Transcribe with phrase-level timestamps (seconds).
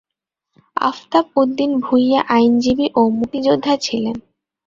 [0.77, 4.15] আফতাব উদ্দিন ভূঁইয়া আইনজীবী ও মুক্তিযোদ্ধা ছিলেন।